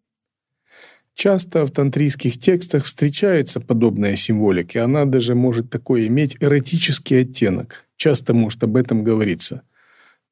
Часто 1.17 1.65
в 1.65 1.71
тантрийских 1.71 2.39
текстах 2.39 2.85
встречается 2.85 3.59
подобная 3.59 4.15
символика, 4.15 4.77
и 4.77 4.81
она 4.83 5.05
даже 5.05 5.33
может 5.33 5.67
такой 5.71 6.05
иметь 6.05 6.37
эротический 6.39 7.21
оттенок. 7.21 7.85
Часто 7.95 8.35
может 8.35 8.63
об 8.63 8.77
этом 8.77 9.03
говориться. 9.03 9.63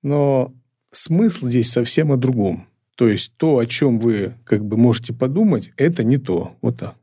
Но 0.04 0.54
смысл 0.92 1.48
здесь 1.48 1.72
совсем 1.72 2.12
о 2.12 2.18
другом. 2.18 2.68
То 2.94 3.08
есть 3.08 3.34
то, 3.38 3.58
о 3.58 3.66
чем 3.66 4.00
вы 4.00 4.36
как 4.44 4.64
бы 4.64 4.78
можете 4.78 5.12
подумать, 5.12 5.72
это 5.76 6.04
не 6.04 6.18
то. 6.18 6.56
Вот 6.62 6.78
так. 6.78 6.96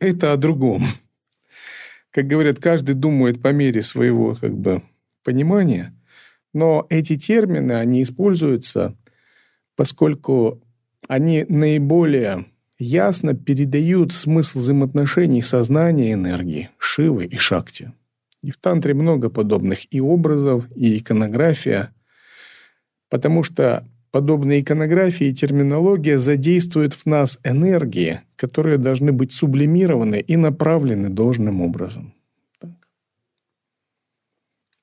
Это 0.00 0.32
о 0.32 0.36
другом. 0.36 0.84
Как 2.10 2.26
говорят, 2.26 2.58
каждый 2.58 2.96
думает 2.96 3.40
по 3.40 3.52
мере 3.52 3.82
своего 3.82 4.34
как 4.34 4.58
бы 4.58 4.82
понимания. 5.22 5.94
Но 6.54 6.86
эти 6.88 7.16
термины, 7.16 7.72
они 7.72 8.02
используются, 8.02 8.96
поскольку 9.76 10.62
они 11.06 11.44
наиболее 11.48 12.46
ясно 12.78 13.34
передают 13.34 14.12
смысл 14.12 14.58
взаимоотношений 14.58 15.42
сознания 15.42 16.12
энергии, 16.12 16.70
Шивы 16.78 17.24
и 17.26 17.36
Шакти. 17.36 17.92
И 18.42 18.50
в 18.50 18.56
тантре 18.58 18.94
много 18.94 19.30
подобных 19.30 19.92
и 19.92 20.00
образов, 20.00 20.64
и 20.74 20.98
иконография, 20.98 21.92
потому 23.10 23.42
что 23.42 23.86
подобные 24.10 24.60
иконографии 24.60 25.26
и 25.26 25.34
терминология 25.34 26.18
задействуют 26.18 26.94
в 26.94 27.06
нас 27.06 27.38
энергии, 27.44 28.20
которые 28.36 28.78
должны 28.78 29.12
быть 29.12 29.32
сублимированы 29.32 30.20
и 30.20 30.36
направлены 30.36 31.08
должным 31.08 31.60
образом. 31.60 32.14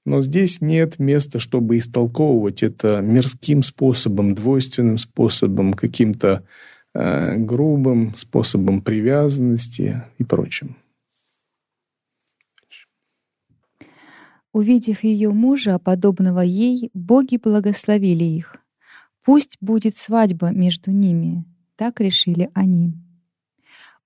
Но 0.06 0.22
здесь 0.22 0.62
нет 0.62 1.00
места, 1.00 1.40
чтобы 1.40 1.80
истолковывать 1.80 2.62
это 2.62 3.02
мирским 3.02 3.64
способом, 3.64 4.36
двойственным 4.36 5.00
способом, 5.00 5.74
каким-то 5.74 6.44
э, 6.94 7.38
грубым 7.38 8.16
способом 8.16 8.82
привязанности 8.82 10.04
и 10.20 10.24
прочим. 10.24 10.78
Увидев 14.54 15.04
ее 15.04 15.32
мужа, 15.32 15.80
подобного 15.80 16.40
ей, 16.40 16.92
боги 16.94 17.38
благословили 17.38 18.24
их. 18.24 18.56
Пусть 19.24 19.58
будет 19.60 19.98
свадьба 19.98 20.52
между 20.52 20.92
ними, 20.92 21.44
так 21.76 22.00
решили 22.00 22.50
они. 22.54 22.94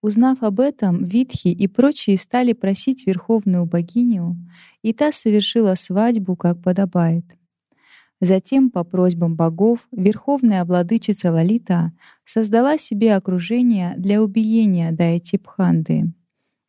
Узнав 0.01 0.43
об 0.43 0.61
этом, 0.61 1.03
Витхи 1.05 1.49
и 1.49 1.67
прочие 1.67 2.17
стали 2.17 2.53
просить 2.53 3.05
верховную 3.05 3.65
богиню, 3.65 4.37
и 4.81 4.93
та 4.93 5.11
совершила 5.11 5.75
свадьбу, 5.75 6.37
как 6.37 6.61
подобает. 6.61 7.25
Затем, 8.21 8.69
по 8.69 8.83
просьбам 8.83 9.35
богов, 9.35 9.87
верховная 9.91 10.63
владычица 10.63 11.31
Лалита 11.31 11.91
создала 12.25 12.77
себе 12.77 13.15
окружение 13.15 13.93
для 13.97 14.21
убиения 14.21 14.91
Дайтипханды. 14.91 16.13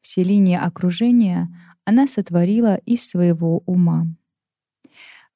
Все 0.00 0.22
линии 0.22 0.56
окружения 0.56 1.48
она 1.84 2.06
сотворила 2.06 2.76
из 2.76 3.08
своего 3.08 3.62
ума. 3.66 4.06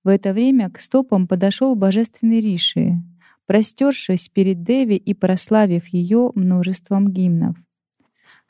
В 0.02 0.08
это 0.08 0.32
время 0.32 0.70
к 0.70 0.80
стопам 0.80 1.26
подошел 1.26 1.74
божественный 1.74 2.40
Риши, 2.40 3.02
простершись 3.46 4.28
перед 4.28 4.62
Деви 4.62 4.96
и 4.96 5.14
прославив 5.14 5.86
ее 5.88 6.30
множеством 6.34 7.08
гимнов. 7.08 7.56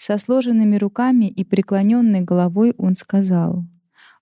Со 0.07 0.19
сложенными 0.19 0.77
руками 0.77 1.31
и 1.31 1.45
преклоненной 1.45 2.21
головой 2.21 2.75
он 2.77 2.95
сказал, 2.95 3.65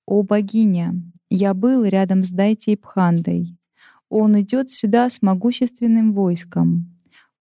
«О 0.07 0.23
богиня, 0.23 0.95
я 1.29 1.55
был 1.55 1.83
рядом 1.85 2.23
с 2.23 2.31
Дайтей 2.31 2.77
Пхандой. 2.77 3.59
Он 4.09 4.41
идет 4.41 4.71
сюда 4.71 5.11
с 5.11 5.23
могущественным 5.23 6.13
войском. 6.13 6.87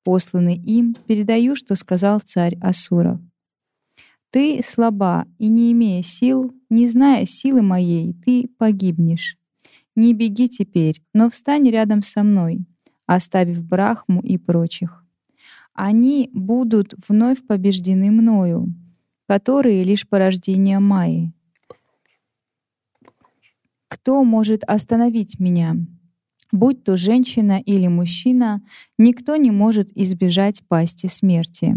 Посланный 0.04 0.56
им, 0.56 0.95
передаю, 1.06 1.56
что 1.56 1.75
сказал 1.75 2.19
царь 2.19 2.58
Асуров. 2.62 3.19
Ты 4.32 4.62
слаба, 4.65 5.27
и 5.38 5.47
не 5.47 5.71
имея 5.71 6.01
сил, 6.01 6.51
не 6.71 6.88
зная 6.88 7.27
силы 7.27 7.62
моей, 7.62 8.15
ты 8.25 8.49
погибнешь. 8.58 9.38
Не 9.95 10.15
беги 10.15 10.49
теперь, 10.49 10.99
но 11.13 11.30
встань 11.30 11.69
рядом 11.69 12.01
со 12.01 12.23
мной, 12.23 12.65
оставив 13.06 13.63
Брахму 13.63 14.19
и 14.19 14.39
прочих. 14.39 15.01
Они 15.84 16.30
будут 16.32 16.94
вновь 17.08 17.44
побеждены 17.48 18.12
мною, 18.12 18.72
которые 19.28 19.84
лишь 19.84 20.08
порождение 20.08 20.78
Майи. 20.78 21.34
Кто 23.88 24.24
может 24.24 24.63
остановить 24.65 25.39
меня? 25.39 25.76
Будь 26.52 26.84
то 26.84 26.98
женщина 26.98 27.60
или 27.60 27.88
мужчина, 27.88 28.62
никто 29.00 29.38
не 29.38 29.50
может 29.50 29.89
избежать 29.98 30.62
пасти 30.67 31.08
смерти. 31.08 31.76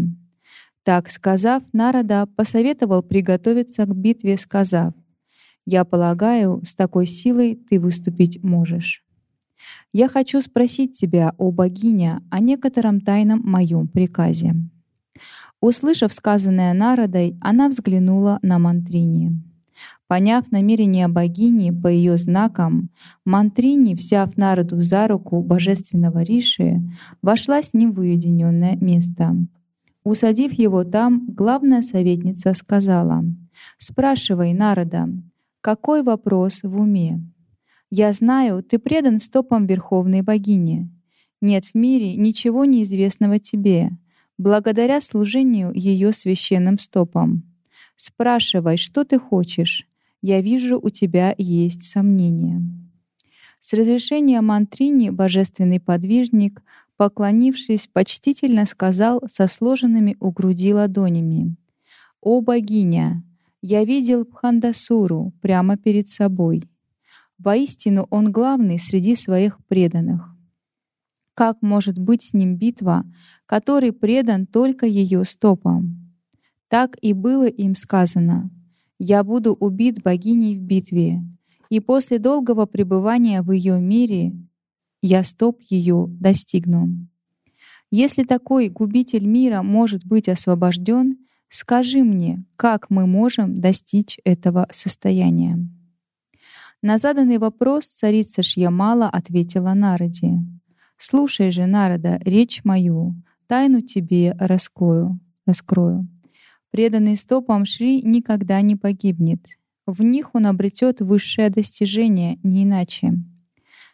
Так 0.83 1.09
сказав, 1.09 1.63
Нарада 1.73 2.27
посоветовал 2.27 3.01
приготовиться 3.01 3.85
к 3.85 3.95
битве, 3.95 4.37
сказав, 4.37 4.93
«Я 5.65 5.83
полагаю, 5.83 6.61
с 6.63 6.75
такой 6.75 7.07
силой 7.07 7.55
ты 7.55 7.79
выступить 7.79 8.43
можешь. 8.43 9.03
Я 9.93 10.07
хочу 10.07 10.41
спросить 10.41 10.93
тебя, 10.93 11.33
о 11.37 11.51
богиня, 11.51 12.21
о 12.29 12.39
некотором 12.39 13.01
тайном 13.01 13.41
моем 13.43 13.87
приказе». 13.87 14.55
Услышав 15.61 16.13
сказанное 16.13 16.73
Народой, 16.73 17.37
она 17.41 17.69
взглянула 17.69 18.39
на 18.41 18.59
Мантрини. 18.59 19.41
Поняв 20.07 20.51
намерение 20.51 21.07
богини 21.07 21.71
по 21.71 21.87
ее 21.87 22.17
знакам, 22.17 22.89
Мантрини, 23.25 23.95
взяв 23.95 24.37
народу 24.37 24.81
за 24.81 25.07
руку 25.07 25.41
божественного 25.41 26.21
Риши, 26.23 26.81
вошла 27.23 27.63
с 27.63 27.73
ним 27.73 27.91
в 27.91 27.99
уединенное 27.99 28.75
место. 28.75 29.35
Усадив 30.03 30.53
его 30.53 30.83
там, 30.83 31.25
главная 31.27 31.81
советница 31.81 32.53
сказала, 32.53 33.23
«Спрашивай 33.79 34.53
народа, 34.53 35.09
какой 35.61 36.03
вопрос 36.03 36.61
в 36.61 36.79
уме? 36.79 37.19
Я 37.89 38.11
знаю, 38.13 38.63
ты 38.63 38.79
предан 38.79 39.19
стопам 39.19 39.65
Верховной 39.65 40.21
Богини. 40.21 40.89
Нет 41.41 41.65
в 41.65 41.75
мире 41.75 42.15
ничего 42.15 42.65
неизвестного 42.65 43.39
тебе, 43.39 43.91
благодаря 44.37 45.01
служению 45.01 45.71
ее 45.73 46.11
священным 46.11 46.79
стопам. 46.79 47.43
Спрашивай, 47.95 48.77
что 48.77 49.03
ты 49.03 49.19
хочешь. 49.19 49.87
Я 50.21 50.41
вижу, 50.41 50.79
у 50.81 50.89
тебя 50.89 51.35
есть 51.37 51.83
сомнения». 51.83 52.61
С 53.59 53.73
разрешения 53.73 54.41
Мантрини 54.41 55.09
божественный 55.09 55.79
подвижник 55.79 56.61
поклонившись, 56.97 57.87
почтительно 57.91 58.65
сказал 58.65 59.23
со 59.27 59.47
сложенными 59.47 60.15
у 60.19 60.31
груди 60.31 60.73
ладонями. 60.73 61.55
«О 62.21 62.41
богиня! 62.41 63.23
Я 63.61 63.83
видел 63.83 64.25
Пхандасуру 64.25 65.33
прямо 65.41 65.77
перед 65.77 66.07
собой. 66.07 66.63
Воистину 67.37 68.07
он 68.09 68.31
главный 68.31 68.79
среди 68.79 69.15
своих 69.15 69.57
преданных. 69.65 70.35
Как 71.33 71.61
может 71.61 71.99
быть 71.99 72.23
с 72.23 72.33
ним 72.33 72.55
битва, 72.55 73.03
который 73.45 73.91
предан 73.91 74.45
только 74.45 74.85
ее 74.85 75.25
стопам? 75.25 76.13
Так 76.69 76.97
и 77.01 77.13
было 77.13 77.47
им 77.47 77.75
сказано. 77.75 78.49
«Я 78.97 79.23
буду 79.25 79.53
убит 79.53 80.01
богиней 80.01 80.57
в 80.57 80.61
битве, 80.61 81.21
и 81.69 81.81
после 81.81 82.19
долгого 82.19 82.65
пребывания 82.65 83.41
в 83.41 83.51
ее 83.51 83.79
мире 83.81 84.33
я 85.01 85.23
стоп 85.23 85.59
ее 85.61 86.05
достигну. 86.07 87.07
Если 87.91 88.23
такой 88.23 88.69
губитель 88.69 89.25
мира 89.27 89.61
может 89.61 90.05
быть 90.05 90.29
освобожден, 90.29 91.17
скажи 91.49 92.03
мне, 92.03 92.45
как 92.55 92.89
мы 92.89 93.05
можем 93.05 93.59
достичь 93.59 94.17
этого 94.23 94.67
состояния? 94.71 95.59
На 96.87 96.99
заданный 96.99 97.39
вопрос 97.39 97.87
царица 97.87 98.43
Шьямала 98.43 99.09
ответила 99.09 99.73
Нараде. 99.73 100.33
«Слушай 100.97 101.49
же, 101.49 101.65
Нарада, 101.65 102.19
речь 102.23 102.63
мою, 102.63 103.15
тайну 103.47 103.81
тебе 103.81 104.35
раскрою. 104.37 105.19
раскрою. 105.47 106.07
Преданный 106.69 107.17
стопам 107.17 107.65
Шри 107.65 108.03
никогда 108.03 108.61
не 108.61 108.75
погибнет. 108.75 109.57
В 109.87 110.03
них 110.03 110.35
он 110.35 110.45
обретет 110.45 111.01
высшее 111.01 111.49
достижение, 111.49 112.37
не 112.43 112.65
иначе 112.65 113.13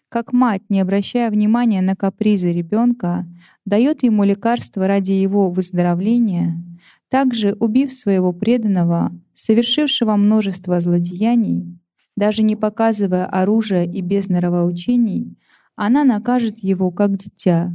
как 0.09 0.33
мать, 0.33 0.63
не 0.67 0.81
обращая 0.81 1.31
внимания 1.31 1.81
на 1.81 1.95
капризы 1.95 2.51
ребенка, 2.51 3.25
дает 3.63 4.03
ему 4.03 4.25
лекарство 4.25 4.85
ради 4.85 5.13
его 5.13 5.49
выздоровления, 5.49 6.61
также 7.07 7.53
убив 7.53 7.93
своего 7.93 8.33
преданного, 8.33 9.13
совершившего 9.33 10.17
множество 10.17 10.81
злодеяний, 10.81 11.79
даже 12.15 12.43
не 12.43 12.55
показывая 12.55 13.25
оружия 13.25 13.85
и 13.85 14.01
без 14.01 14.29
нравоучений, 14.29 15.37
она 15.75 16.03
накажет 16.03 16.59
его 16.59 16.91
как 16.91 17.17
дитя, 17.17 17.73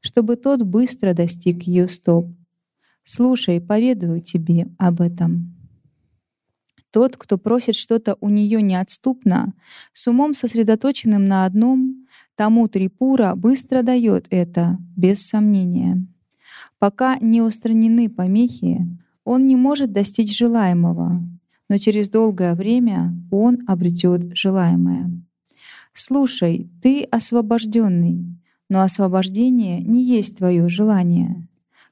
чтобы 0.00 0.36
тот 0.36 0.62
быстро 0.62 1.14
достиг 1.14 1.62
ее 1.62 1.88
стоп. 1.88 2.28
Слушай, 3.04 3.60
поведаю 3.60 4.20
тебе 4.20 4.68
об 4.78 5.00
этом. 5.00 5.54
Тот, 6.90 7.16
кто 7.16 7.36
просит 7.36 7.74
что-то 7.74 8.16
у 8.20 8.28
нее 8.28 8.62
неотступно, 8.62 9.54
с 9.92 10.06
умом 10.06 10.32
сосредоточенным 10.32 11.24
на 11.24 11.44
одном, 11.44 12.06
тому 12.34 12.68
Трипура 12.68 13.34
быстро 13.34 13.82
дает 13.82 14.26
это, 14.30 14.78
без 14.96 15.26
сомнения. 15.26 16.06
Пока 16.78 17.18
не 17.18 17.42
устранены 17.42 18.08
помехи, 18.08 18.86
он 19.24 19.46
не 19.46 19.56
может 19.56 19.92
достичь 19.92 20.36
желаемого, 20.36 21.22
но 21.68 21.78
через 21.78 22.08
долгое 22.08 22.54
время 22.54 23.14
он 23.30 23.58
обретет 23.66 24.36
желаемое. 24.36 25.10
Слушай, 25.92 26.70
ты 26.80 27.02
освобожденный, 27.04 28.24
но 28.68 28.82
освобождение 28.82 29.80
не 29.82 30.04
есть 30.04 30.36
твое 30.38 30.68
желание. 30.68 31.48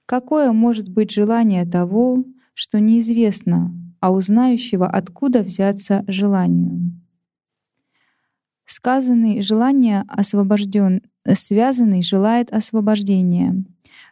Какое 0.06 0.52
может 0.52 0.88
быть 0.88 1.10
желание 1.10 1.64
того, 1.64 2.24
что 2.54 2.80
неизвестно, 2.80 3.74
а 4.00 4.10
у 4.10 4.20
знающего 4.20 4.88
откуда 4.88 5.42
взяться 5.42 6.04
желанию. 6.06 6.92
Сказанный 8.64 9.40
желание 9.42 10.04
освобожден, 10.08 11.02
связанный 11.34 12.02
желает 12.02 12.52
освобождения, 12.52 13.64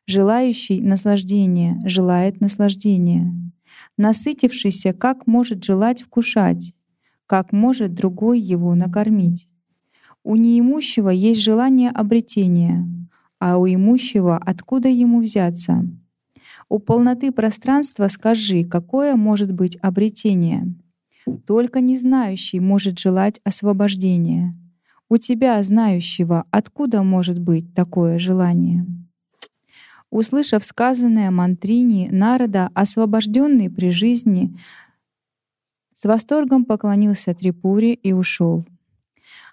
желающий 0.06 0.80
наслаждения 0.80 1.80
желает 1.86 2.40
наслаждения, 2.40 3.32
насытившийся 3.96 4.92
как 4.92 5.26
может 5.26 5.64
желать 5.64 6.02
вкушать, 6.02 6.74
как 7.26 7.52
может 7.52 7.94
другой 7.94 8.40
его 8.40 8.74
накормить. 8.74 9.48
У 10.22 10.36
неимущего 10.36 11.10
есть 11.10 11.40
желание 11.40 11.90
обретения, 11.90 12.88
а 13.38 13.58
у 13.58 13.66
имущего 13.66 14.38
откуда 14.38 14.88
ему 14.88 15.20
взяться— 15.20 15.86
у 16.68 16.78
полноты 16.78 17.30
пространства 17.30 18.08
скажи, 18.08 18.64
какое 18.64 19.16
может 19.16 19.52
быть 19.52 19.76
обретение. 19.82 20.74
Только 21.46 21.80
незнающий 21.80 22.58
может 22.58 22.98
желать 22.98 23.40
освобождения. 23.44 24.56
У 25.08 25.16
тебя, 25.16 25.62
знающего, 25.62 26.44
откуда 26.50 27.02
может 27.02 27.38
быть 27.38 27.74
такое 27.74 28.18
желание? 28.18 28.86
Услышав 30.14 30.64
сказанное 30.64 31.32
Мантрини, 31.32 32.08
Нарада, 32.08 32.70
освобожденный 32.72 33.68
при 33.68 33.90
жизни, 33.90 34.56
с 35.92 36.04
восторгом 36.04 36.64
поклонился 36.64 37.34
Трипуре 37.34 37.94
и 37.94 38.12
ушел. 38.12 38.64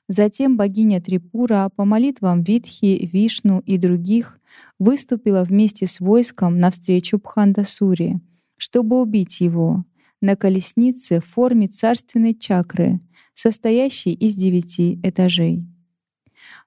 Затем 0.08 0.58
богиня 0.58 1.02
Трипура 1.02 1.71
по 1.76 1.84
молитвам 1.84 2.43
Витхи, 2.43 3.10
Вишну 3.12 3.62
и 3.62 3.80
других 3.80 4.39
выступила 4.78 5.43
вместе 5.43 5.88
с 5.88 6.00
войском 6.00 6.60
навстречу 6.60 7.17
Пхандасури, 7.17 8.21
чтобы 8.58 9.02
убить 9.02 9.41
его 9.41 9.84
на 10.21 10.36
колеснице 10.36 11.21
в 11.21 11.26
форме 11.26 11.69
царственной 11.69 12.36
чакры, 12.36 13.00
состоящей 13.34 14.13
из 14.13 14.36
девяти 14.36 15.00
этажей. 15.02 15.65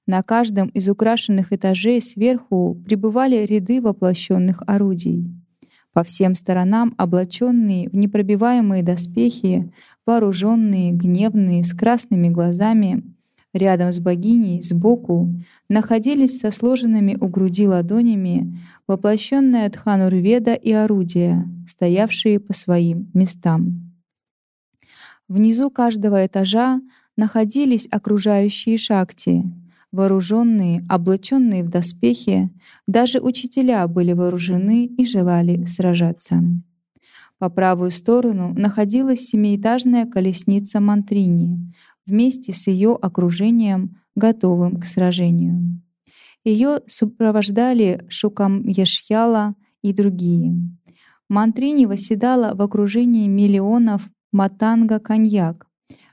На 0.07 0.21
каждом 0.21 0.67
из 0.69 0.87
украшенных 0.87 1.51
этажей 1.51 2.01
сверху 2.01 2.77
пребывали 2.85 3.45
ряды 3.45 3.81
воплощенных 3.81 4.61
орудий. 4.67 5.31
По 5.93 6.03
всем 6.03 6.35
сторонам 6.35 6.93
облаченные 6.97 7.89
в 7.89 7.95
непробиваемые 7.95 8.83
доспехи, 8.83 9.71
вооруженные, 10.05 10.91
гневные, 10.91 11.63
с 11.63 11.73
красными 11.73 12.29
глазами, 12.29 13.03
Рядом 13.55 13.93
с 13.93 13.99
богиней, 13.99 14.61
сбоку, 14.61 15.33
находились 15.69 16.39
со 16.39 16.51
сложенными 16.51 17.17
у 17.21 17.29
груди 17.29 17.65
ладонями 17.65 18.59
воплощенная 18.85 19.69
Дханурведа 19.69 20.55
и 20.55 20.73
орудия, 20.73 21.47
стоявшие 21.65 22.41
по 22.41 22.51
своим 22.51 23.09
местам. 23.13 23.93
Внизу 25.29 25.69
каждого 25.69 26.25
этажа 26.25 26.81
находились 27.15 27.87
окружающие 27.89 28.77
шакти, 28.77 29.45
вооруженные, 29.95 30.85
облаченные 30.89 31.63
в 31.63 31.69
доспехи, 31.69 32.51
даже 32.85 33.19
учителя 33.19 33.87
были 33.87 34.13
вооружены 34.13 34.85
и 34.85 35.05
желали 35.05 35.65
сражаться. 35.65 36.43
По 37.39 37.49
правую 37.49 37.91
сторону 37.91 38.53
находилась 38.53 39.27
семиэтажная 39.27 40.05
колесница 40.05 40.79
Мантрини, 40.79 41.73
вместе 42.05 42.53
с 42.53 42.67
ее 42.67 42.97
окружением, 43.01 43.97
готовым 44.15 44.79
к 44.79 44.85
сражению. 44.85 45.81
Ее 46.43 46.81
сопровождали 46.87 48.05
Шукам 48.07 48.67
Яшьяла 48.67 49.55
и 49.81 49.93
другие. 49.93 50.53
Мантрини 51.27 51.85
восседала 51.85 52.53
в 52.53 52.61
окружении 52.61 53.27
миллионов 53.27 54.07
матанга-коньяк, 54.31 55.67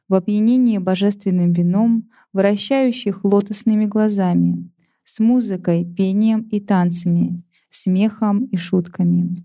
в 0.08 0.14
опьянении 0.14 0.78
божественным 0.78 1.52
вином, 1.52 2.08
вращающих 2.32 3.24
лотосными 3.24 3.84
глазами, 3.86 4.70
с 5.04 5.20
музыкой, 5.20 5.84
пением 5.84 6.42
и 6.50 6.60
танцами, 6.60 7.42
смехом 7.70 8.44
и 8.46 8.56
шутками. 8.56 9.44